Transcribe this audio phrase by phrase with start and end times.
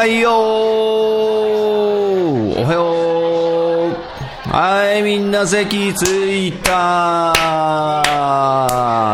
[0.00, 0.34] はよお
[2.64, 3.90] はよ
[4.48, 4.50] う。
[4.50, 7.34] はいみんな席ついた。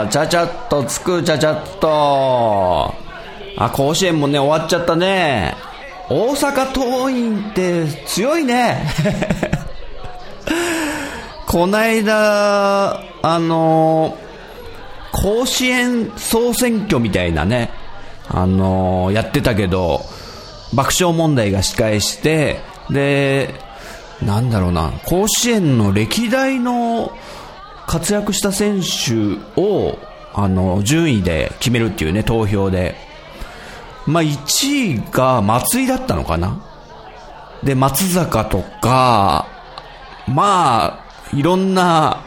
[0.08, 2.94] ちゃちゃっとつくちゃちゃっと。
[3.56, 5.56] あ甲子園もね終わっちゃったね。
[6.08, 8.86] 大阪桐蔭って強いね。
[11.48, 14.16] こないだあの
[15.10, 17.70] 甲子園総選挙みたいなね
[18.28, 20.06] あのやってたけど
[20.76, 22.60] 爆笑問題が司会して
[22.90, 23.54] で
[24.22, 27.12] なんだろうな甲子園の歴代の
[27.86, 29.98] 活躍した選手を
[30.34, 32.94] あの順位で決めるっていうね投票で。
[34.06, 36.62] まあ1位が松井だったのかな。
[37.62, 39.46] で松坂とか
[40.28, 42.24] まあいろんな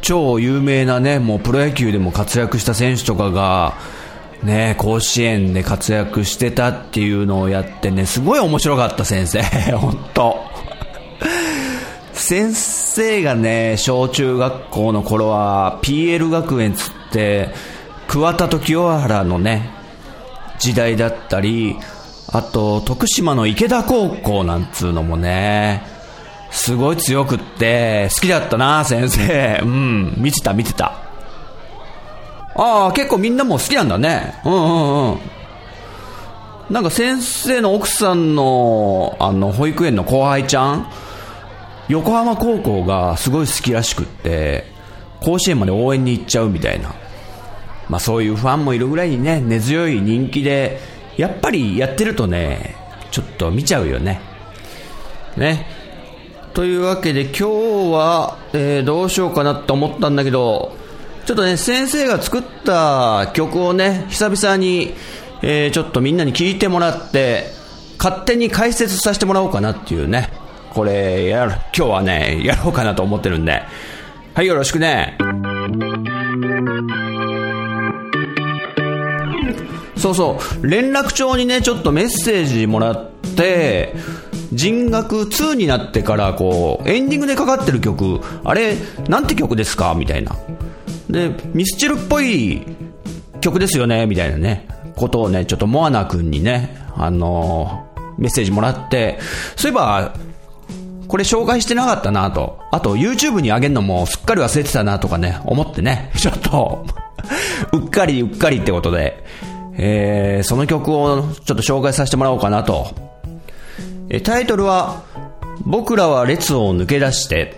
[0.00, 3.74] 超有名なねもうプロ野球でも活躍した選手とかが
[4.42, 9.42] ね、甲子園で活躍してたっていうのをやってね、すごい面白かった先生、
[9.76, 10.38] 本当
[12.12, 17.50] 先生がね、小中学校の頃は PL 学園つって、
[18.08, 19.70] 桑田と清原のね、
[20.58, 21.76] 時代だったり、
[22.32, 25.82] あと、徳島の池田高校なんつうのもね、
[26.50, 29.60] すごい強くって、好きだったな、先生。
[29.62, 31.09] うん、見てた、見てた。
[32.54, 34.40] ああ、結構みんなも好きなんだね。
[34.44, 35.18] うんうんうん。
[36.70, 40.86] なんか先生の奥さんの、あの、保育園の後輩ちゃん、
[41.88, 44.64] 横浜高校がすごい好きらしくって、
[45.20, 46.94] 甲子園まで応援に行っちゃうみたいな。
[47.88, 50.78] まあそういうファンもいるぐらいにね、根強い人気で、
[51.16, 52.76] やっぱりやってるとね、
[53.10, 54.20] ちょっと見ちゃうよね。
[55.36, 55.66] ね。
[56.54, 57.42] というわけで今日
[57.92, 60.76] は、えー、どうしようかなって思ったんだけど、
[61.26, 64.94] ちょっとね、先生が作った曲をね、久々に、
[65.42, 67.46] えー、ちょっとみんなに聞いてもらって、
[67.98, 70.30] 勝手に解説させてもらおうかなっていうね、
[70.74, 73.62] これ、やる、今日はね、やろうかなと思ってるんで、
[74.34, 75.18] はい、よろしくね。
[79.96, 83.94] そうそう、連絡帳にね、ちょっとメッセージもらって、
[84.52, 88.76] 人学2になってからこう、エンディングでかかってる曲、あれ、
[89.08, 89.94] なんて曲ですか？
[89.94, 90.34] みたいな。
[91.12, 92.62] で、ミスチルっぽい
[93.40, 99.18] 曲ですよねみたいなね、ことをね、ちょっとモアナ君にね、あのー、メッセージもらって、
[99.56, 100.14] そういえば、
[101.08, 102.60] これ紹介してなかったなと。
[102.70, 106.86] あと YouTube に上げるのもすっかり忘れてたなとかね、思ってね、 ちょっと
[107.72, 109.24] うっかりうっかりってことで、
[109.76, 112.94] えー、その曲をちょっと紹介させてもらおうかなと。
[114.08, 115.02] えタイトルは、
[115.64, 117.56] 僕らは列を抜け出して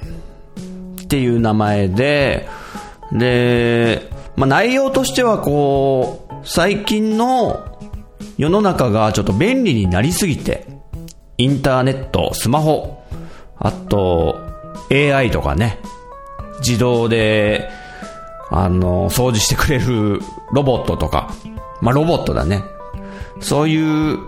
[1.03, 2.49] っていう名前で、
[3.13, 7.79] で、まあ、内容としてはこう、最近の
[8.39, 10.67] 世の中がちょっと便利になりすぎて、
[11.39, 13.03] インターネット、スマホ、
[13.59, 14.39] あと、
[14.91, 15.79] AI とかね、
[16.59, 17.71] 自動で、
[18.51, 20.21] あの、掃除してくれる
[20.53, 21.35] ロボットとか、
[21.81, 22.63] まあ、ロボットだね。
[23.41, 24.19] そういう、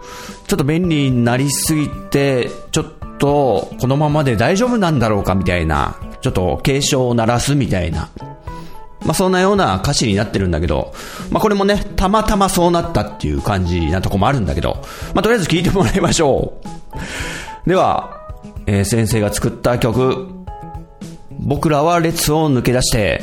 [0.46, 2.84] ちょっと便利になりすぎて、ちょっ
[3.18, 8.08] と、このままで大丈夫なんだろうかみたいな、ちょっと警鐘を鳴らすみたいな、
[9.04, 10.92] まあ、そんなような歌詞になってるんだけど、
[11.30, 14.82] まあ、これもね、たまたまそうなったっていう感じなとこもあるんだけど、
[15.14, 16.60] まあ、とりあえず聴いてもらいましょ
[17.66, 17.68] う。
[17.68, 18.20] では、
[18.66, 20.28] えー、先生が作った曲、
[21.38, 23.22] 僕らは列を抜け出して、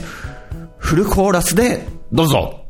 [0.77, 2.65] フルコーラスでどうぞ。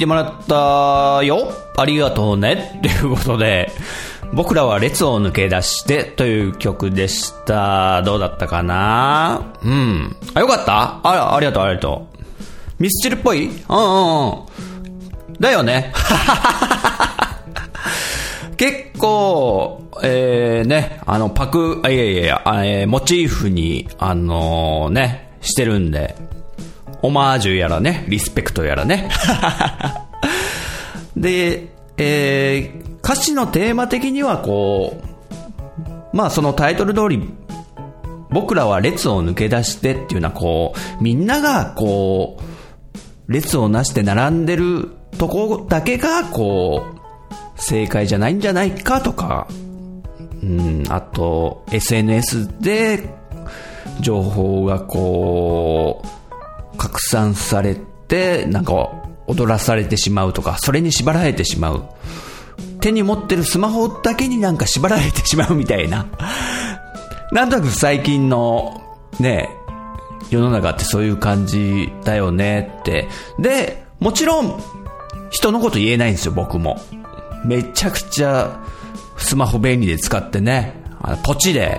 [0.00, 1.52] てもらったよ。
[1.76, 2.74] ありがとうね。
[2.78, 3.70] っていうことで、
[4.32, 8.02] 僕らは列を抜け出してという曲でした。
[8.02, 9.42] どうだったかな？
[9.62, 10.16] うん。
[10.34, 12.82] あ、よかったあら、ありがとう、ありがとう。
[12.82, 13.46] ミスチルっぽい？
[13.46, 14.42] うんうんうん。
[15.38, 15.92] だよね。
[18.56, 26.14] 結構、えー、ね、あの、パク、あ、いやいやいや、えーモチーフに、あのーね、してるんで、
[27.02, 29.10] オマージュやらね、リスペクトやらね。
[31.16, 35.00] で、えー、歌詞のテーマ的にはこ
[36.12, 37.30] う、まあそのタイトル通り、
[38.30, 49.46] 僕らは列を抜け出してっていうのはこう、みんながこう、列をなして並んでるとこだけがこう、正解じゃないんじゃないかとか、
[50.42, 53.14] うん、あと、SNS で
[54.00, 56.19] 情報がこう、
[56.80, 57.76] 拡散され
[58.08, 58.72] て、なんか
[59.26, 61.84] 踊らされてしまうとか、それに縛られてしまう。
[62.80, 66.06] 手に持ってるスマホだけになんか縛られてしまうみたいな。
[67.32, 68.80] なんとなく最近の
[69.18, 69.50] ね、
[70.30, 73.08] 世の中ってそういう感じだよねって。
[73.38, 74.58] で、もちろん、
[75.28, 76.80] 人のこと言えないんですよ、僕も。
[77.44, 78.58] めちゃくちゃ
[79.18, 81.78] スマホ便利で使ってね、あのポチで、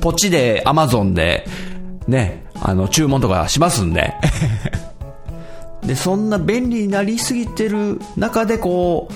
[0.00, 1.46] ポチで、アマゾンで、
[2.06, 4.14] ね、あの、注文とかしますんで。
[5.86, 9.14] で、そんな便利になりすぎてる中でこう、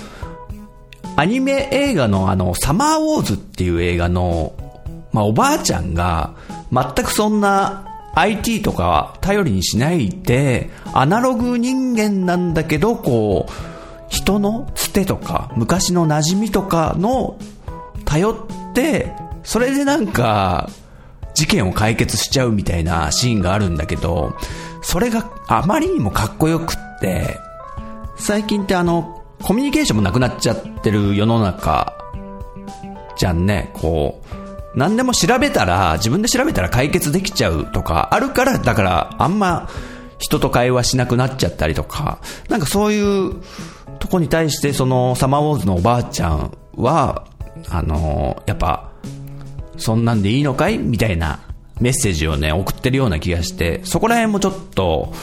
[1.17, 4.53] アニメ映画のあの、サマーウォーズっていう映画の、
[5.11, 6.33] まあ、おばあちゃんが、
[6.71, 13.51] 全くそんな IT とかは頼りにしないで、アナログ人間なんだけど、こう、
[14.07, 17.37] 人のつてとか、昔の馴染みとかの
[18.05, 20.69] 頼って、それでなんか、
[21.41, 24.35] 事件を解決しちゃうみたいなシーンがあるんだけど、
[24.83, 27.39] それがあまりにもかっこよくって、
[28.15, 31.97] 最近ってあの、コミュニケーションもなくなっちゃってる世の中、
[33.17, 34.21] じゃんね、こ
[34.75, 39.67] う、何でも調べたら、自分で調べたら解決できちゃうとか、あるから、だからあんま
[40.19, 42.19] 人と会話しなくなっちゃったりとか、
[42.49, 43.41] なんかそういう
[43.97, 47.25] とこに対してそのサマーウォーズのおばあちゃんは、
[47.67, 48.90] あのやっぱ、
[49.81, 50.77] そんなんでいいのかい？
[50.77, 51.39] みたいな
[51.79, 55.13] メッセージをね、送ってるような気がして、そこら辺もちょっと、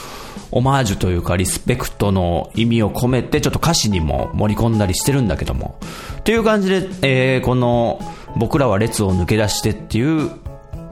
[0.51, 5.77] オマージュというかリスペクトの意味を込めてちょっと歌詞にも盛り込んだりしてるんだけども。
[6.23, 8.01] という感じで、えー、この
[8.35, 10.31] 僕らは列を抜け出してっていう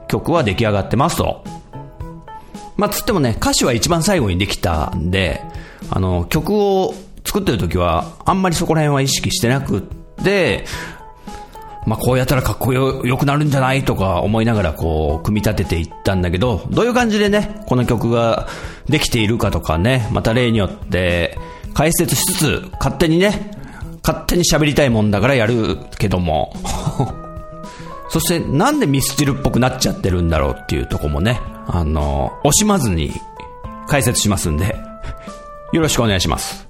[0.06, 1.42] 曲は出来上がってますと。
[2.76, 5.42] まあ、つってもね、歌詞は一番最後にできたんで、
[5.90, 6.94] あの、曲を
[7.24, 9.82] 作ってる時はあんまりそこら辺は意識してなくっ
[10.24, 10.64] て、
[11.86, 18.48] まあ、こうやったらかっこよ、よくなるんじゃないとか思いながらこう、組み立てていったんだけど、どういう感じでね、この曲が
[18.88, 21.38] できているかとかね、また例によって
[21.74, 23.52] 解説しつつ、勝手にね、
[24.02, 26.54] 勝手に喋りたいもんだからやるけども、
[28.08, 33.12] そしてなんでミスチルっぽくなっちゃってるんだろうっていうとこもね、あの、惜しまずに
[33.86, 34.76] 解説しますんで、
[35.72, 36.67] よろしくお願いします。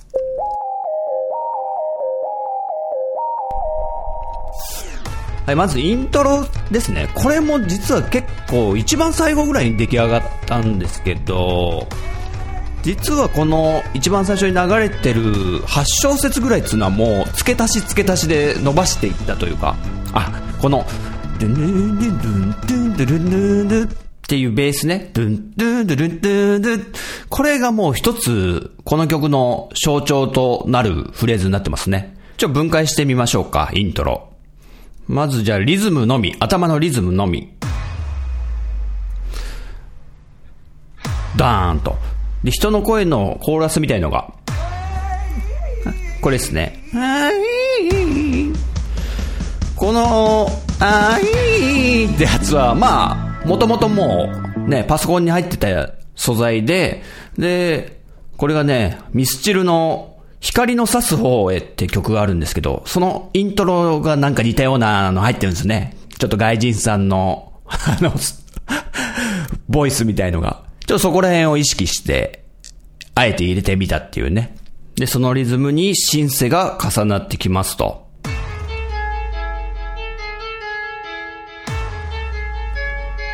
[5.49, 7.09] はい、まずイントロですね。
[7.14, 11.88] これも実は結構一番最後ぐらいに出来上がったんですけど、
[12.83, 19.75] 実はこの一番最初に流れてる8小節ぐらいっていうのはもう付け足し付け足しで伸ばしていったというか、
[20.12, 20.85] あ、この、
[21.40, 23.19] ドゥンドゥンドゥンドゥンドゥ
[23.64, 23.97] ンドゥンっ
[24.28, 25.09] ていうベースね。
[25.14, 26.87] ドゥンドゥンドゥンドゥンドゥン
[27.31, 32.19] これがもう一つ、この曲の象徴となるフレーズになってますね。
[32.37, 34.27] ちょっと、分解してみましょうか、イントロ。
[35.09, 37.50] まずじゃあリズムのみ、頭のリズムのみ。
[41.35, 41.97] ダーンと。
[42.45, 44.35] で、人の声のコーラスみたいのが。
[46.21, 46.85] これですね。
[49.77, 50.49] この、
[50.79, 57.03] あいってやつは、まあ、もともともう、ね、パソコンに入ってた素材で、
[57.38, 58.03] で、
[58.37, 65.97] これがね、ミスチルの光の差す方へって曲があるんですけど、そのイントロがなんか似たようなの入ってるんですね。
[66.18, 68.12] ちょっと外人さんの、 あの、
[69.68, 70.62] ボイスみたいのが。
[70.80, 72.45] ちょっとそこら辺を意識して、
[73.14, 74.57] あえて入れてみたっていうね。
[74.95, 78.07] で、そのリズムにシンセが重なってきますと。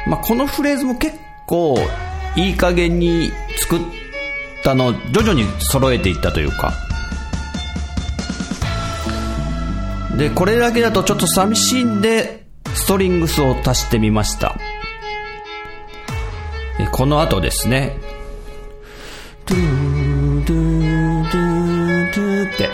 [0.07, 1.79] まあ、このフレーズも結構
[2.37, 3.81] いい加減に作っ
[4.63, 6.84] たのを徐々に揃えていったというか。
[10.19, 14.57] で、これだけだとちょっと寂しいんで、ストリングスを足してみました。
[16.93, 17.97] この後ですね、
[19.47, 22.69] ドゥードゥードゥードゥーって。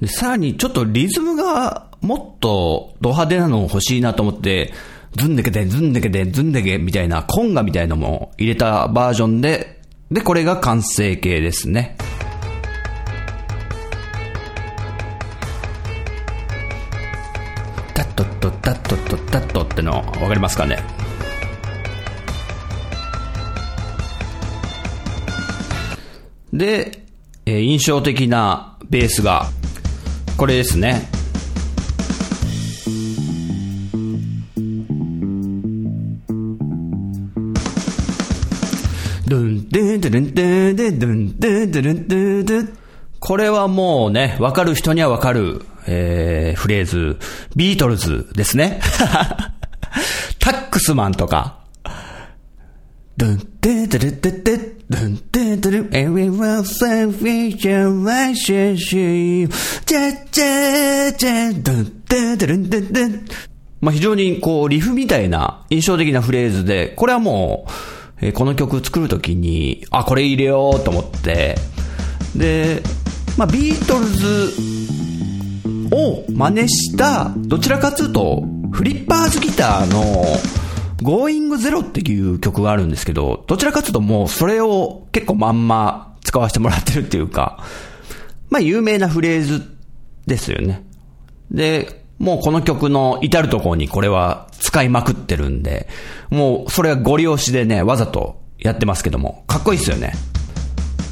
[0.00, 4.72] で、さらにちょっとリズムがもっとド派手なの欲しいなと思って、
[5.16, 11.96] ズンデケで、ズンデケで、ズンデケみたいなコンガみたいのも入れたバージョンで、で、これが完成形ですね。
[19.78, 20.82] ってのかりますかね？
[26.52, 27.04] で、
[27.46, 29.46] え印象的なベースが
[30.36, 31.08] これですね
[43.20, 47.18] これはもうね、わかる人にはわかる、えー、フレーズ、
[47.54, 48.80] ビートルズですね。
[50.38, 51.58] タックスマンとか、
[53.16, 59.48] ドンテテテ、ドンテ、エビフィーチャーワシシー、
[59.84, 63.48] チェチェチェ、ドンテテテ。
[63.80, 67.66] まあ、非常にこう、リフみたいな印象的なフレーズで、これはも
[68.20, 71.56] う、えこの曲作るときに、あ、これ入れようと思って、
[72.36, 72.82] で、
[73.36, 74.52] まあ、ビートルズ
[75.92, 80.24] を真似した、どちらかというと、フリッパーズギターの
[80.98, 87.64] Going Zero っていう曲があるんですけど、どちらかというともうそれを結構まんま使わせてもらってるっていうか、
[88.50, 89.64] まあ有名なフレーズ
[90.28, 90.84] ですよね。
[91.50, 95.88] で、もうこの曲の至るところにこれは使いまくってるんで、
[96.30, 100.12] もうそれはゴリ押しでね、わざとやってますけども、かっこいいですよね。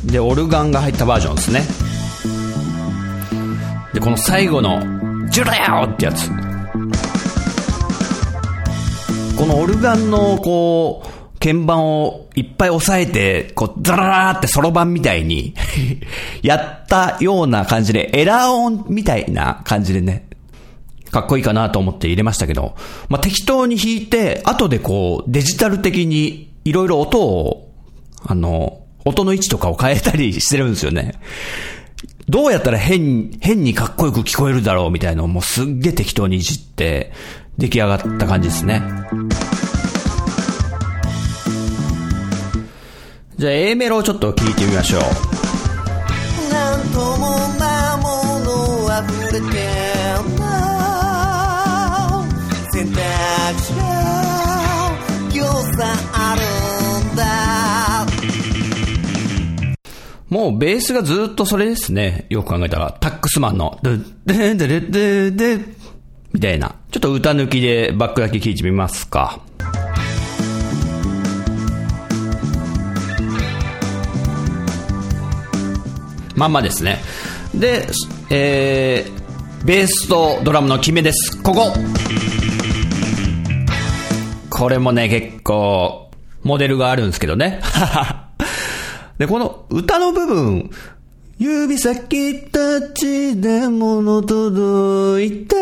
[0.04, 1.62] で、オルガンが入ったバージョンですね。
[3.92, 4.80] で、この最後の、
[5.30, 6.45] ジュラヤーってやつ。
[9.36, 15.54] このオルガンの、こう、鍵盤をいっぱい押さえて、こう、ザララーってソロ版みたいに
[16.42, 20.26] やったような感じで、エラー音みたいな感じでね、
[21.10, 22.76] かっこいいかなと思って入れましたけど、
[23.10, 27.70] まあ、適当に弾いて、後でこう、デジタル的にいろいろ音を、
[28.24, 31.12] あの、音の位置とかを変えたりしてるんですよね。
[32.28, 37.12] どうやったら変、変にかっこよく聞こえるだろうみたいなのをもうすっげえ適当にいじって、
[37.58, 38.82] 出来上がった感じですね。
[43.38, 45.02] じゃあ A メロをちょっと聞いてみましょう。
[46.50, 49.46] なんともなものあふれて
[50.38, 52.24] な
[52.72, 52.96] 選択
[53.60, 53.82] 肢が
[55.30, 56.40] ぎょうさんある
[57.12, 58.06] んだ
[60.30, 62.24] もうベースがずっとそれですね。
[62.30, 62.96] よく考えたら。
[63.00, 65.74] タックスマンの、ドゥッ、ドゥンドゥッドゥドゥ
[66.32, 66.74] みたいな。
[66.90, 69.40] ちょっと歌抜きでバックだけ聞いてみますか。
[76.36, 76.98] まんまですね。
[77.54, 77.88] で、
[78.30, 81.42] えー、ベースとドラムの決めです。
[81.42, 81.72] ここ
[84.50, 86.10] これもね、結構、
[86.42, 87.60] モデルがあるんですけどね。
[89.18, 90.70] で、この歌の部分、
[91.38, 95.56] 指先たちで物届いた、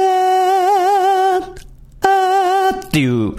[2.03, 3.33] あーっていう、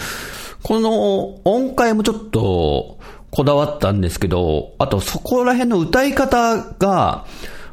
[0.64, 2.95] この音階もちょっと
[3.36, 7.26] こだわったんですけど、あとそこら辺の歌い方が、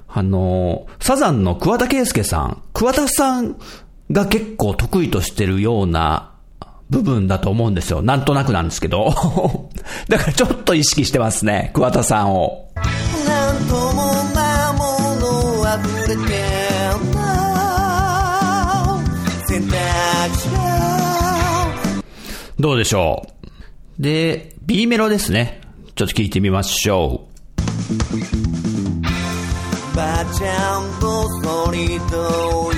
[0.09, 3.57] あの、サザンの桑田佳祐さん、桑田さん
[4.11, 6.33] が結構得意としてるような
[6.91, 8.03] 部分だと思うんですよ。
[8.03, 9.15] なんとなくなんですけど。
[10.11, 12.67] だからちょっと意識してますね、桑田さんを。
[12.75, 14.85] なんともなも
[15.21, 16.23] のあふれて
[17.15, 18.99] な
[19.47, 19.73] 選択
[20.37, 20.59] 肢が
[22.59, 23.42] どうでしょう？
[23.99, 25.61] で、B メロですね。
[25.95, 27.33] ちょっと聞いてみましょう
[29.95, 32.72] ばあちゃんとそりと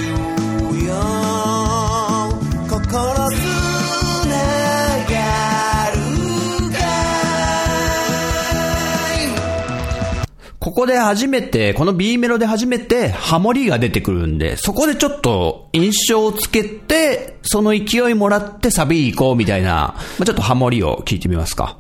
[10.75, 21.79] ここで初めて、この B メロで初めてハモリが出てくるんで、そこでちょっと印象をつけて、その勢いもらってサビ行こうみたいな、まあ、ちょっとハモリを聞いてみますか。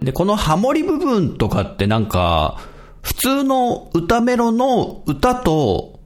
[0.00, 2.58] で、このハモリ部分とかってなんか、
[3.02, 6.00] 普通の歌メロの歌と、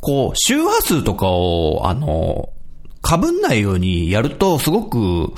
[0.00, 2.50] こう、周波数とかを、あの、
[3.02, 5.32] 被んないようにやると、すごく、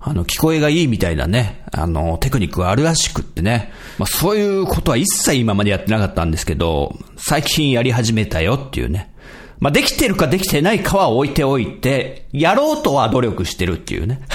[0.00, 3.70] あの、聞こえがいいみたいなね、あの、テクニックがあるらしくってね。
[3.98, 9.12] まあ、そういうことは一切今までやってなかったんですけど、最近やり始めたよっていうね。
[9.58, 14.20] まあ、できてるかできてないかは置いておいて、やろうとは努力してるっていうね。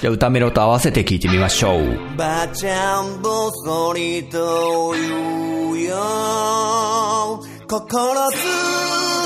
[0.00, 2.16] じゃあ歌メロと合わせて聞いてみましょう。
[2.16, 8.34] ばあちゃんぼそりと言うよ心つ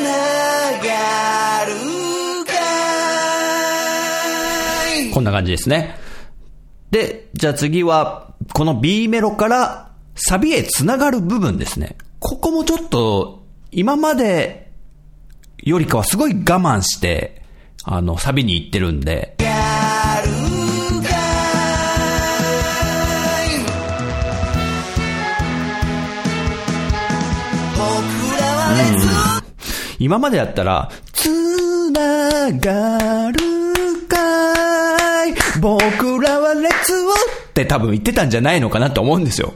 [0.01, 0.11] な
[0.79, 1.73] がる
[2.47, 2.53] か
[4.97, 5.11] い？
[5.11, 5.97] こんな感じですね。
[6.91, 11.97] で、じゃあ次は、この B メロからサビへ繋がる部分ですね。
[12.21, 14.71] ここもちょっと、今まで
[15.59, 17.43] よりかはすごい我慢して、
[17.85, 19.68] あの、サビに行ってるんで、や
[29.99, 33.39] 今までやったら、つながる
[34.09, 39.55] かい僕らは列をって多分言ってたんじゃないのかなと思うんですよ。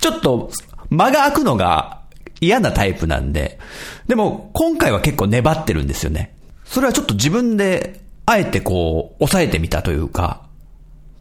[0.00, 0.50] ちょっと
[0.90, 2.02] 間が空くのが
[2.40, 3.58] 嫌なタイプなんで。
[4.06, 6.34] でも今回は結構粘ってるんですよね。
[6.64, 10.42] それはちょっと自分であえてこう抑えてみたというか、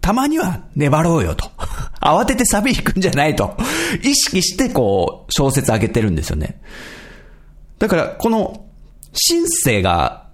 [0.02, 1.50] たまには粘ろうよと。
[2.00, 3.56] 慌ててサビ弾くんじゃないと。
[4.04, 6.60] 意識してこう小説上げてるんですよね。
[7.80, 8.66] だから、この、
[9.14, 10.28] シンセが、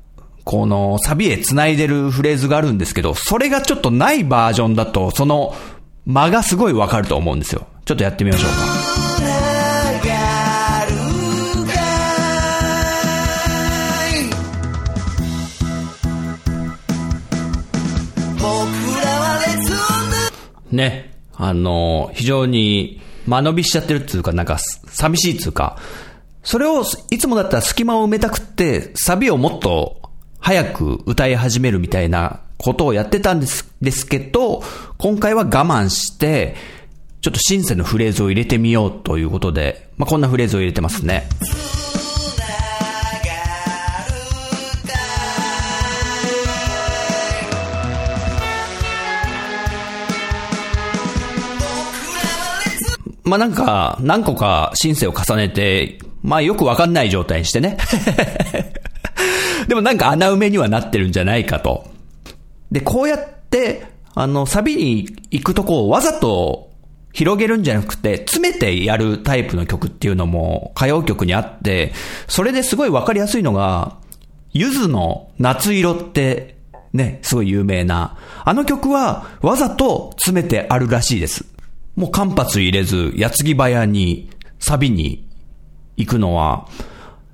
[0.44, 5.56] このサビへ繋いでるフレーズがあるんですけど、それがちょっとないバージョンだと、その、
[6.06, 7.68] 間がすごいわかると思うんですよ。
[7.86, 8.84] ちょっとやってみましょうか。
[20.72, 21.13] ね。
[21.46, 25.78] あの、非常に間延びしちゃってるっていうか、なんか、寂しいっていうか、
[26.44, 30.02] それを、いつもだったら隙間を埋めたくって、サビをもっと
[30.40, 34.64] 早く歌い始めるみたいなことをやってたんです、ですけど、
[34.98, 36.56] 今回は我慢して、
[37.22, 41.28] ちょっとシンセのフレーズを入れてみようということで、まあ、こんなフレーズを入れてますね。
[53.24, 57.78] まあ、なんか、何個かシンセを重ねて、まあ、よくわかんない状態にしてね。
[59.68, 61.86] でもなんか穴埋めにはなってるんじゃないかと。
[62.72, 66.72] で、こうやって、あの、サビに行くとこをわざと
[67.14, 71.94] 広げるんじゃなくて、詰めてやるタイプの曲っていうのも歌謡曲にあって、
[72.28, 73.98] それですごいわかりやすいのが、
[74.52, 76.58] ゆずの夏色って、
[76.92, 78.18] ね、すごい有名な。
[78.46, 81.53] あの曲はわざと詰めてあるらしいです。
[81.96, 84.30] もう間髪入れず、矢継ぎ早に、
[84.60, 85.28] サビに
[85.98, 86.68] 行くのは、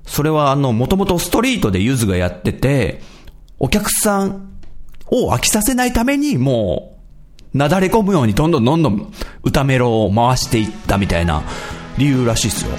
[0.06, 3.00] それはあの、もともとストリートでゆずがやってて、
[3.58, 4.58] お客さん
[5.06, 6.98] を飽きさせないために、も
[7.54, 11.42] う、なだれ込むようにどんどんどんどん歌メロを回していったみたいな
[11.98, 12.72] 理由らしいっすよ。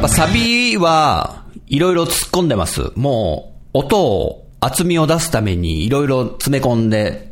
[0.00, 2.90] っぱサビは、いろいろ突っ込んでます。
[2.96, 7.30] もう、音を、厚みを出すためにいろいろ詰め込んで、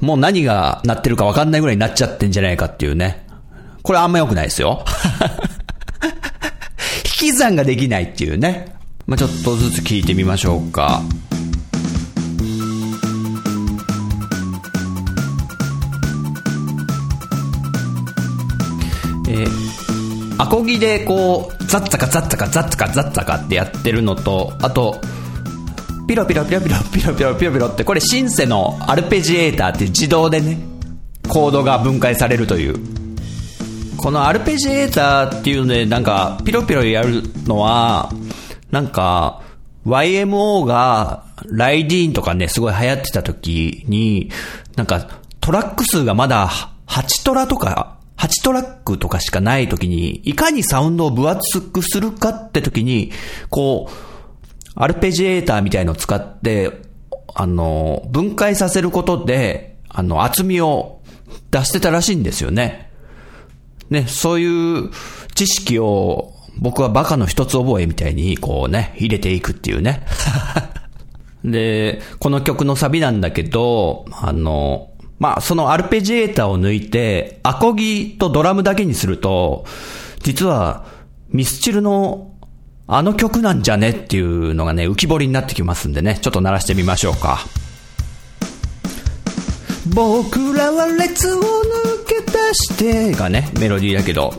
[0.00, 3.26] もう何が鳴ってるか分かんないぐらいになっちゃってんじゃないかっていうね。
[3.82, 4.84] これあんま良くないですよ。
[7.04, 8.74] 引き算ができないっていうね。
[9.06, 11.02] まあ、ちょっとずつ聞いてみましょうか。
[19.28, 25.00] えー、アコギでこう、ザッツカザッツカザッツカザッツカってやってるのと、あと、
[26.06, 30.58] ピロピロピロピロピロピロピロピロって、これシンセのアルペジエーターって自動でね、
[31.28, 32.78] コードが分解されるという。
[33.96, 38.10] このアルペジエーターっていうので、なんか、ピロピロやるのは、
[38.70, 39.42] なんか、
[39.84, 44.30] YMO が、ライディーンとかね、すごい流行ってた時に、
[44.76, 45.08] なんか、
[45.40, 46.48] トラック数がまだ
[46.86, 53.12] 8トラとか、8トラックとかしかない時に、いかにサウンドを分厚くするかって時に、
[53.50, 53.92] こう、
[54.74, 56.82] アルペジエーターみたいのを使って、
[57.34, 61.00] あの、分解させることで、あの、厚みを
[61.50, 62.90] 出してたらしいんですよね。
[63.90, 64.90] ね、そういう
[65.34, 70.06] 知識を僕はバカの一つ覚えみたいにこうね、入れていくっていうね。
[71.44, 79.64] で、この曲のサビなんだけど、あの、まあ、そのアルペジエーターを抜いて、アコギとドラムだけにすると、
[80.22, 80.84] 実は、
[81.30, 82.32] ミスチルの
[82.88, 87.40] あの曲なんじゃねっていうのがね、浮き彫りになってきますんでね、ちょっと鳴らしてみましょうか。
[89.92, 91.42] 僕らは列を抜
[92.06, 94.34] け出してがね、メロディーだけど。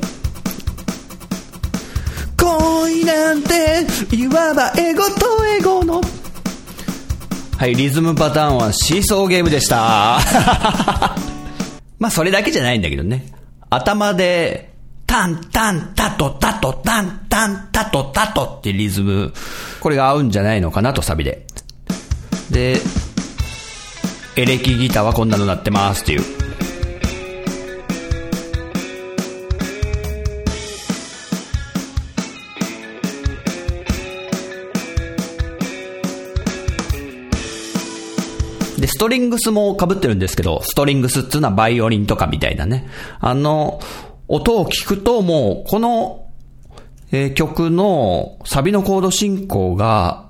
[2.37, 3.85] 恋なんて、
[4.15, 6.01] いわばエゴとエゴの。
[7.57, 10.19] はい、リズムパターンはシーソーゲームでした。
[11.97, 13.25] まあ、それだけじゃないんだけどね。
[13.71, 14.73] 頭で、
[15.07, 19.33] タンタンタトタトタンタンタトタトってリズム、
[19.79, 21.47] これが合うんじゃないのかなとサビで。
[22.51, 22.79] で、
[24.35, 26.46] エレキギターはこんなのなってますっていう。
[38.77, 42.87] で、ストリングスも被ってるんですけど、ストリングスっていうのはバイオリンとかみたいなね。
[43.19, 43.79] あの、
[44.27, 46.23] 音を聞くともう、この、
[47.11, 50.29] えー曲のサビのコード進行が、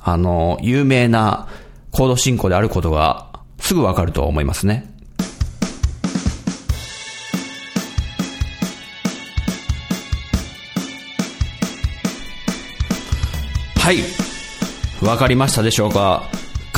[0.00, 1.48] あの、有名な
[1.90, 3.26] コード進行であることが
[3.58, 4.94] すぐわかると思いますね。
[13.76, 13.98] はい。
[15.04, 16.22] わかりましたでしょうか？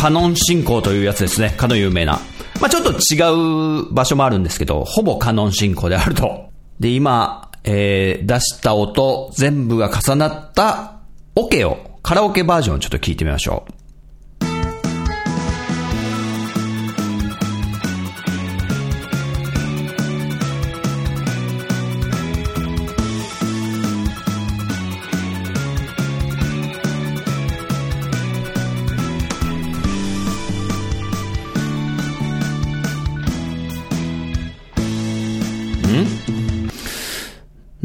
[0.00, 1.50] カノン進行というやつですね。
[1.50, 2.20] かの有名な。
[2.58, 6.48] まあちょっと違う場所もあるんですけど、ほぼカノン進行であると。
[6.80, 11.00] で、今、えー、出した音全部が重なった
[11.34, 13.72] オケを、カラオケバージョンをちょっと聞いてみましょう。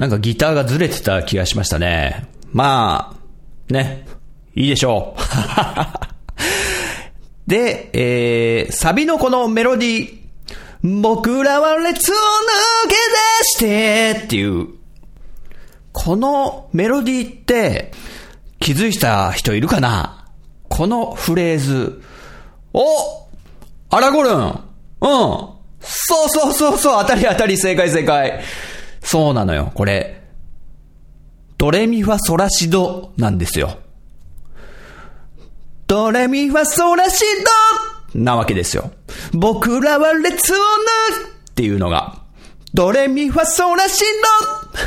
[0.05, 2.27] なんかギターがずれてた気がしましたね。
[2.53, 3.17] ま
[3.69, 4.05] あ、ね、
[4.53, 5.21] いいでしょう。
[7.49, 12.17] で、えー、サビのこのメロディー、僕らは列を抜
[12.87, 12.95] け
[13.63, 13.65] 出
[14.13, 14.67] してっていう、
[15.91, 17.91] このメロディーって
[18.59, 20.27] 気づいた人いるかな？
[20.69, 21.99] このフレーズ。
[22.73, 23.25] お
[23.89, 24.59] アラゴルンうん
[25.01, 25.57] そ
[26.25, 28.43] うそうそうそう当たり当たり正解正解
[29.05, 30.23] そうなのよ、これ。
[31.57, 33.77] ドレミファソラシドなんですよ。
[35.87, 37.23] ドレミファソラシ
[38.13, 38.91] ドなわけですよ。
[39.31, 42.23] 僕らは列を抜っていうのが、
[42.73, 44.03] ドレミファソラシ
[44.65, 44.81] ド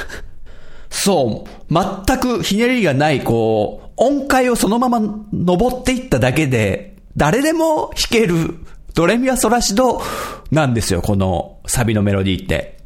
[0.90, 5.00] そう、全くひねりがない、こう、音階をそのまま
[5.32, 8.56] 登っていっただけで、誰でも弾ける、
[8.94, 10.02] ドレミファソラシド
[10.50, 12.77] なんですよ、このサビのメロディーって。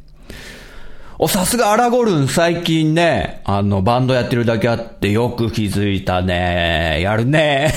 [1.23, 6.99] お、さすがアラゴルン最近ね、あの、バンドやってるだけあってよく気づいたね。
[7.01, 7.73] やるね。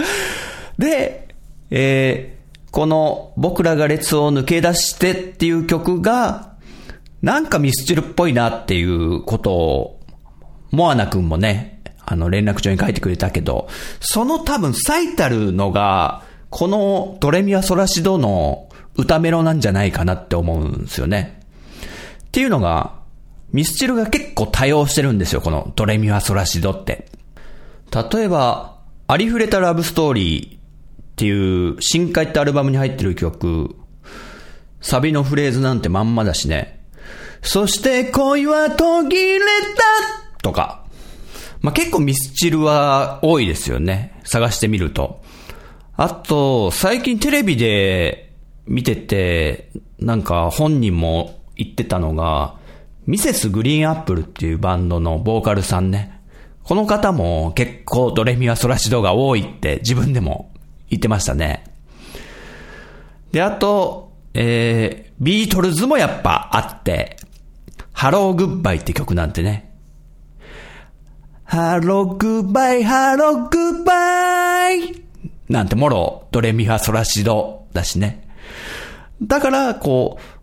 [0.76, 1.28] で、
[1.70, 6.56] えー、この僕らが列を抜け出してっていう曲が、
[7.22, 10.00] なんかミスチルっぽいなっていうことを、
[10.70, 21.37] モアナ君もね、あの連絡帳に書いてくれたけど、その多分最たるのが、このドレミアソラシドの歌メロなんじゃないかなって思うんですよね。
[22.28, 22.98] っていうのが、
[23.52, 27.06] ミスチルが結構多用してるんですよ、このドレミファソラシドって。
[28.12, 30.60] 例えば、ありふれたラブストーリーっ
[31.16, 33.74] ていう深海ってアルバムに入ってる曲、
[34.82, 36.84] サビのフレーズなんてまんまだしね。
[37.40, 40.84] そして恋は途切れたとか。
[41.62, 44.20] まあ、結構ミスチルは多いですよね。
[44.24, 45.22] 探してみると。
[45.96, 48.32] あと、最近テレビで
[48.66, 52.54] 見てて、なんか本人も言ってたのが、
[53.06, 56.18] ミセスグリーンアップルっていうバンドのボーカルさんね。
[56.62, 60.50] この方も結構ドレミはソラシドが多いって自分でも
[60.88, 61.64] 言ってましたね。
[63.32, 67.16] で、あと、えー、ビートルズもやっぱあって、
[67.92, 69.72] ハローグッバイって曲なんてね。
[71.44, 75.02] ハローグッバイ、ハローグッバイ
[75.48, 78.28] なんてもろ、ドレミファソラシドだしね。
[79.22, 80.37] だから、こう、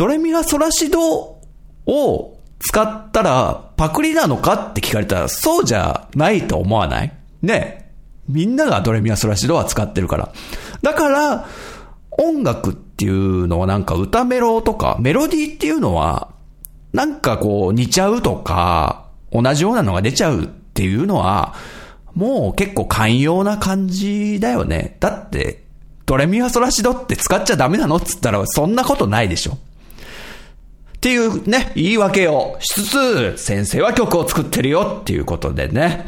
[0.00, 1.38] ドレミファソラシド
[1.84, 7.12] を使ったらパクリなのかって聞かれたらそうじゃないと思わない？
[7.42, 7.92] ね
[8.26, 10.32] みんながドレミファソラシドは使ってるから。
[10.80, 11.48] だから、
[12.12, 16.32] 音楽っていうのはなんか歌メロとかメロディーっていうのは
[16.94, 21.54] なんかこう似ちゃうとか同じようなのが出ちゃうっていうのは
[22.14, 24.96] もう結構寛容な感じだよね。
[24.98, 25.66] だって、
[26.06, 29.58] ドレミファソラシドって使っちゃダメなのっつったらそんなことないでしょ。
[31.00, 36.04] っていうね、言い訳をしつつ、先生は曲を作ってるよっていうことでね。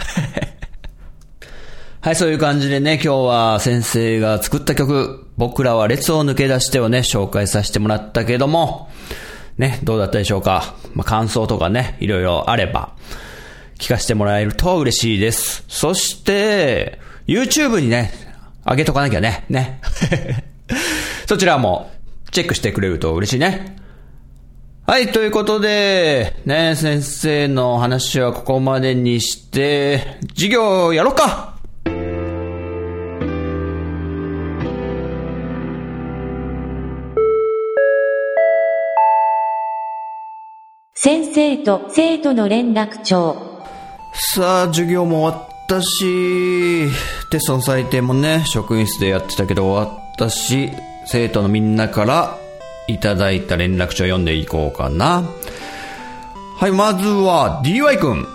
[2.03, 8.91] はい、そういう感じでね、今日は先生が作った曲、僕らは列を抜け出してをね、紹介させてもらったけども、
[9.57, 10.75] ね、どうだったでしょうか。
[10.93, 12.91] まあ、感想とかね、いろいろあれば、
[13.79, 15.65] 聞かせてもらえると嬉しいです。
[15.69, 18.13] そして、YouTube にね、
[18.67, 19.81] 上げとかなきゃね、ね。
[21.27, 21.91] そちらも、
[22.31, 23.81] チェックしてくれると嬉しいね。
[24.85, 31.55] はい、ということで、ね、先生の話はここまでにして、授業やろうか
[40.95, 43.37] 先生と生徒の連絡帳。
[44.35, 46.89] さあ、授業も終わったし、
[47.31, 50.71] テストの採点もね、職員室でやってたけど終わったし、
[51.07, 52.42] 生徒のみんなから
[52.89, 55.25] いただいた連絡帳を読んでいこうかな。
[56.59, 58.27] はい、まずは DY くん。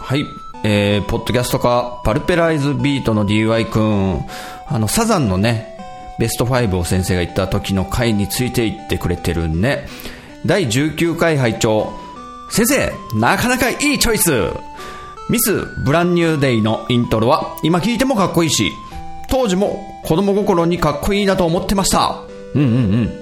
[0.00, 0.24] はい、
[0.64, 4.24] えー、ポッドキャストか、パルペライズビートの DY くん。
[4.66, 5.78] あの、サザンのね、
[6.18, 9.88] ベスト5を先生が言った時の回について言ってくれてるね。
[10.44, 11.92] 第19回拝聴
[12.50, 14.32] 先生、なかなかいいチョイス
[15.30, 18.72] ミス・ブランニューデイのイントロは今聞いてもかっこいいし、
[19.28, 22.20] 当時も子供心にかっこいいなと思ってました。
[22.54, 23.19] うんうんうん。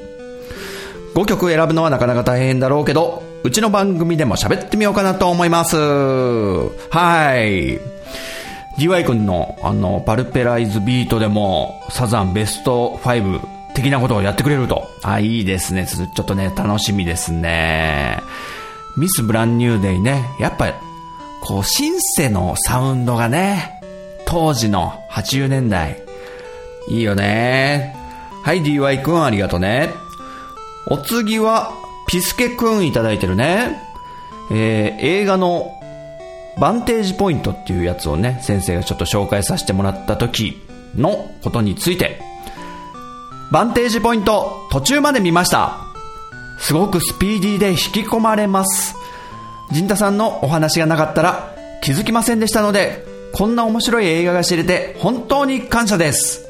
[1.19, 5.77] 5曲選ぶのはなかなか大変だろうけど、うちの番組でも喋ってみようかなと思います。
[5.77, 7.81] はい。
[8.79, 13.41] DY 君のあの、パルペライズビートでもサザンベスト5
[13.75, 14.87] 的なことをやってくれると。
[15.03, 15.89] あ、いいですね。
[15.89, 18.21] ちょっとね、楽しみですね。
[18.97, 20.25] ミス・ブランニューデイね。
[20.39, 20.73] やっぱ、
[21.41, 23.81] こう、シンセのサウンドがね、
[24.25, 26.01] 当時の80年代。
[26.89, 27.97] いいよね。
[28.45, 29.89] はい、DY 君ありがとね。
[30.91, 31.73] お次は、
[32.07, 33.81] ピスケくんいただいてるね。
[34.51, 35.75] えー映画の
[36.59, 40.61] バンテージポイントっていうやつをね、先生がちょっと紹介させてもらった時
[40.97, 42.21] のことについて、
[43.53, 45.79] バンテージポイント途中まで見ました。
[46.59, 48.97] すごくスピーディーで引き込まれます。
[49.71, 56.48] 陣太さんのお話がなかったら気づきませんでしたので、こんな面白い映画が知れて本当に感謝です。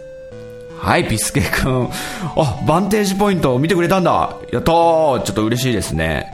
[0.81, 1.91] はい、ピスケ君。
[2.37, 4.37] あ、バンテージポイント見てくれたんだ。
[4.53, 5.23] やったー。
[5.23, 6.33] ちょっと嬉しいですね。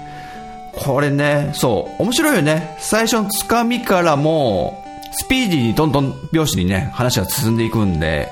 [0.72, 2.76] これね、そう、面白いよね。
[2.78, 8.28] 最初のつかみからもう、スピーディーにトントン拍子にね、話が進んでいくんで、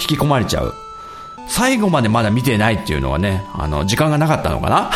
[0.00, 0.74] 引き込まれちゃう。
[1.48, 4.90] 最後までまだ見てないっていうのはね、あの、時間がなかったのかな？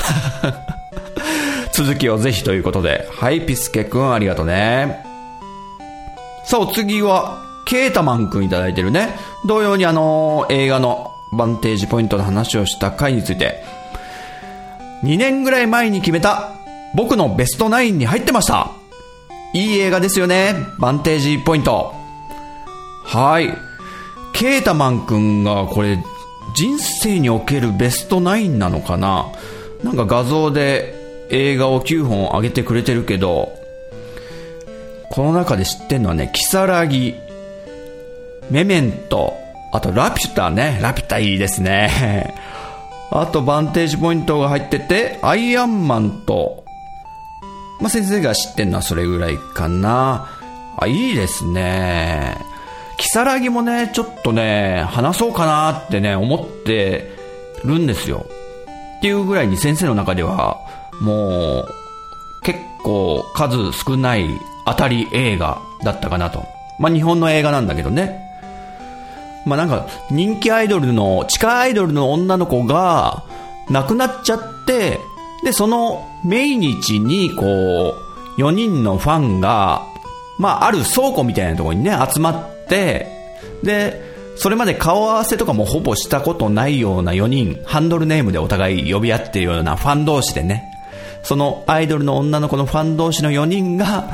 [1.72, 3.08] 続きをぜひということで。
[3.12, 5.04] はい、ピスケくんありがとうね。
[6.44, 9.14] さあ、お次は、ケータマンくんいただいてるね。
[9.46, 13.62] 同様にあの、映画のバンテージポイントの話をした回について、
[15.04, 16.54] 2年ぐらい前に決めた、
[16.94, 18.70] 僕のベストナインに入ってました。
[19.52, 20.54] いい映画ですよね。
[20.78, 21.92] バンテージポイント。
[23.04, 23.54] はい。
[24.32, 26.02] ケータマンくんがこれ、
[26.56, 29.26] 人生におけるベストナインなのかな
[29.84, 30.94] なんか画像で
[31.28, 33.52] 映画を9本上げてくれてるけど、
[35.10, 37.14] この中で知ってんのはね、キサラギ、
[38.50, 39.34] メメント、
[39.72, 40.78] あとラピュタね。
[40.80, 42.34] ラピュタいいですね。
[43.10, 46.64] あとバンテージポイントが入ってて、アイアンマンと、
[47.80, 50.26] まあ、先生が知ってんのはそれぐらいかな。
[50.78, 52.36] あ、いいですね。
[52.98, 57.10] キサラギもね、ちょっとね、話そうかなってね、思って
[57.64, 58.26] るんですよ。
[58.98, 60.58] っていうぐらいに先生の中では、
[61.00, 61.68] もう、
[62.42, 64.26] 結構数少ない
[64.66, 66.44] 当たり映画だったかなと。
[66.78, 68.27] まあ、日本の映画なんだけどね。
[69.48, 73.24] まあ、なんか、人気アイドルの、地下アイドルの女の子が、
[73.70, 75.00] 亡くなっちゃって、
[75.42, 77.94] で、その命日に、こ
[78.36, 79.82] う、4人のファンが、
[80.38, 83.06] まあ、ある倉庫みたいなところにね、集まって、
[83.62, 90.64] で、それまで顔合わせとかもほぼしたことないような4人、ハンドルネームでお互い呼び合ってるようなファン同士でね、
[91.24, 94.10] そのアイドルの女の子のファン同士の4人が、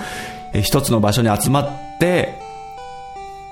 [0.55, 2.38] え一つの場所に集まって、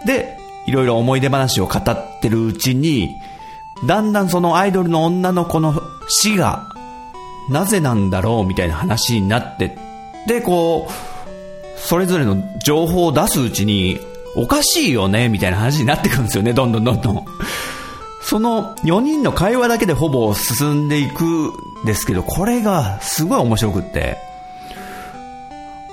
[0.07, 3.16] で、いろいろ思い出話を語ってるうちに、
[3.87, 6.68] だんだんそのアイドルの女の子の死が、
[7.51, 13.98] なぜなんだろうみたいな話になってって、こう、それぞれの情報を出すうちに、
[14.37, 17.25] おかしいよねみたいな話になってくるんですよね、どんどんどんどん。
[18.22, 21.53] その4人の会話だけでほぼ進んでいくん
[21.85, 24.16] ですけど、これがすごい面白くって。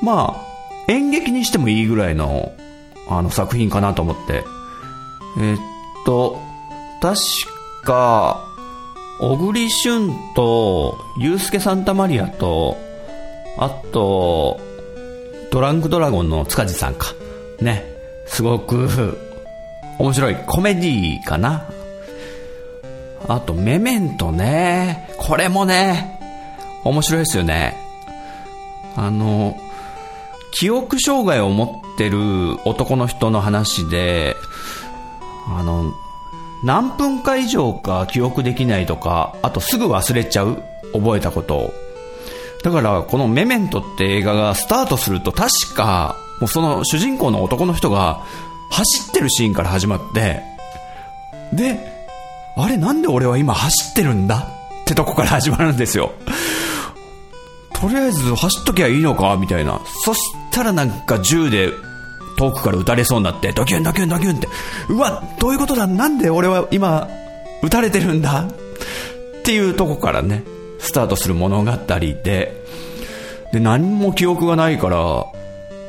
[0.01, 2.51] まあ、演劇にしてもいいぐらいの、
[3.10, 4.43] あの作品かなと思って。
[5.37, 5.57] えっ
[6.05, 6.39] と、
[7.01, 7.19] 確
[7.85, 8.45] か、
[9.19, 12.77] 小栗旬と、ユースケ・サンタマリアと、
[13.57, 14.59] あと、
[15.51, 17.13] ドランクドラゴンの塚地さんか。
[17.59, 17.83] ね。
[18.25, 19.17] すごく、
[19.97, 21.69] 面白いコメディかな。
[23.27, 25.09] あと、メメントね。
[25.17, 26.19] これもね、
[26.83, 27.75] 面白いですよね。
[28.95, 29.57] あの、
[30.51, 32.19] 記憶障害を持ってる
[32.65, 34.35] 男の人の話で、
[35.49, 35.93] あの、
[36.63, 40.62] 何分か以上か記憶できないとか、あとすぐ忘れちゃう
[40.93, 41.74] 覚えたことを。
[42.63, 48.21] だから、このメメントって映画がスタートすると確か、もうその主人公の男の人が
[48.69, 50.41] 走ってるシーンから始まって、
[51.53, 51.80] で、
[52.57, 54.47] あれなんで俺は今走ってるんだ？
[54.82, 56.11] ってとこから始まるんですよ。
[57.74, 59.38] とりあえず走っときゃいいのか？
[59.38, 59.80] みたいな。
[60.03, 60.19] そし
[60.51, 61.71] たらなんか銃で
[62.39, 64.47] 遠くから撃たれそうになって、ドキュンドキュンドキュンって、
[64.87, 65.87] うわ、どういうことだ？
[65.87, 67.09] なんで俺は今
[67.61, 68.43] 撃たれてるんだ？
[68.43, 70.43] っていうとこからね、
[70.79, 72.63] スタートする物語で、
[73.51, 75.25] で、何も記憶がないから、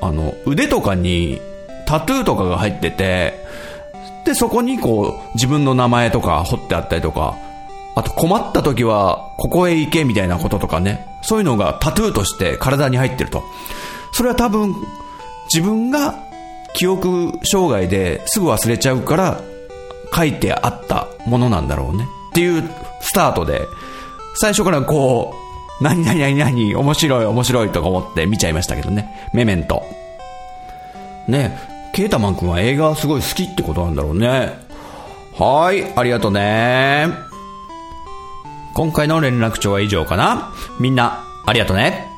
[0.02, 1.40] あの、腕とかに
[1.86, 3.34] タトゥーとかが入ってて、
[4.26, 7.36] で、そこにこう、自分の名前とか彫ってあったりとか、
[7.94, 13.44] あと困った時は、ここへ行けみたいなこととかね、そういうのがタトゥーとして体に入ってると。
[14.12, 14.74] それは多分、
[15.52, 16.14] 自分が
[16.74, 19.40] 記憶障害ですぐ忘れちゃうから、
[20.14, 22.06] 書いてあったものなんだろうね。
[22.30, 22.68] っていう
[23.00, 23.66] スタートで、
[24.36, 25.34] 最初からこ
[25.80, 29.30] う、何々何々面白い面白いとか思って見ちゃいましたけどね。
[29.32, 29.82] メメント。
[31.26, 31.58] ね
[31.92, 34.58] ケータマン君は映画すごい好きってことなんだろうね。
[35.38, 37.08] はい、ありがとうね。
[38.74, 42.09] 今回の連絡帳は以上かなみんな、ありがとね。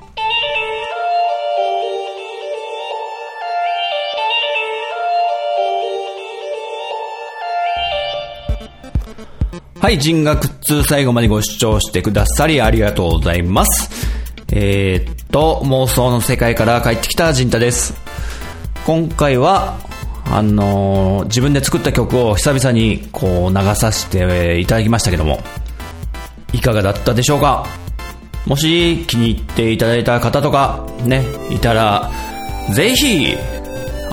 [9.83, 13.91] はい、人学通最後までご視聴してくださりありがとうございます。
[14.53, 17.93] えーっと妄想の世界から帰ってきた陣太です。
[18.87, 19.81] 今回は、
[20.27, 25.43] あのー自分で作った曲を久々にこう流させていただきましたけども、
[26.53, 27.67] いかがだったでしょうか？
[28.47, 32.09] もし気に入っていただいた方とか、ね、いたら、
[32.73, 33.35] ぜひ、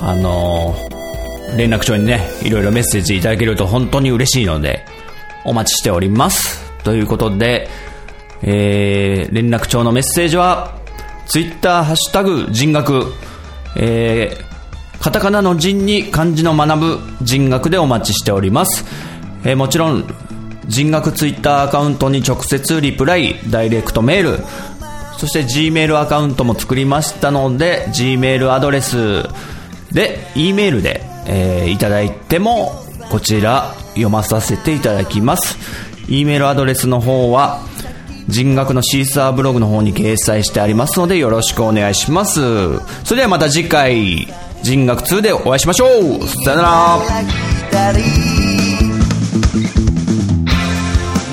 [0.00, 4.84] あのー連絡帳にね、いろいろメッセージいただけると本当に嬉しいので、
[5.44, 6.60] お待ちしております。
[6.82, 7.68] ということで、
[8.42, 10.78] えー、連絡帳のメッセージは、
[11.26, 13.12] ツイッターハッシュタグ人学、
[13.76, 18.84] えー、カタカナの人に漢字の学ぶ人学でお待ちしております。
[19.44, 20.04] えー、もちろん、
[20.66, 24.44] 人学ツイッターアカウントに直接リプライ、ダイレクトメール、
[25.18, 29.24] そして Gmail アカウントも作りましたので、Gmail アドレス
[29.92, 35.58] で、E メールで、えーいただいても、こちら読まさせていただきます。
[36.08, 37.60] E メールアドレスの方は、
[38.28, 42.40] 人学のシーサーブログの方に掲載してありますので、よろしくお願いします。
[43.04, 44.28] それではまた次回、
[44.62, 46.68] 人学2でお会いしましょうさよなら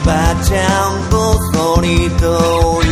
[0.05, 1.38] ばあちゃんこ
[1.76, 2.86] そりと